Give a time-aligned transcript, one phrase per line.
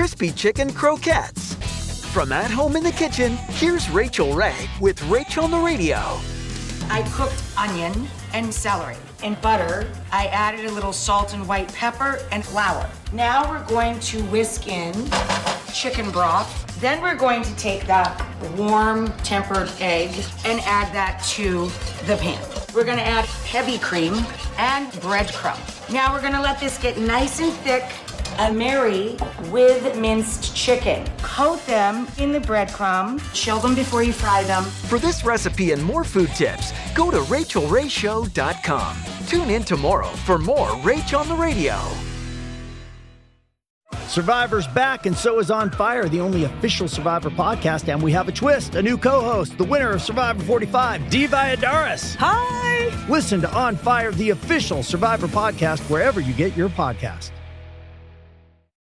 [0.00, 1.54] Crispy Chicken Croquettes.
[2.06, 5.98] From at home in the kitchen, here's Rachael Ray with Rachael on the Radio.
[6.88, 8.96] I cooked onion and celery.
[9.22, 12.88] In butter, I added a little salt and white pepper and flour.
[13.12, 14.94] Now we're going to whisk in
[15.74, 16.80] chicken broth.
[16.80, 18.10] Then we're going to take the
[18.56, 20.08] warm tempered egg
[20.46, 21.66] and add that to
[22.06, 22.42] the pan.
[22.74, 24.14] We're gonna add heavy cream
[24.56, 25.92] and breadcrumb.
[25.92, 27.84] Now we're gonna let this get nice and thick
[28.40, 29.16] and marry
[29.50, 31.06] with minced chicken.
[31.18, 34.64] Coat them in the breadcrumb, chill them before you fry them.
[34.64, 38.96] For this recipe and more food tips, go to rachaelrayshow.com.
[39.26, 41.78] Tune in tomorrow for more Rach on the Radio.
[44.08, 47.86] Survivor's back, and so is On Fire, the only official Survivor podcast.
[47.86, 51.28] And we have a twist a new co host, the winner of Survivor 45, Dee
[51.28, 52.16] Valladares.
[52.18, 53.06] Hi!
[53.08, 57.30] Listen to On Fire, the official Survivor podcast, wherever you get your podcast.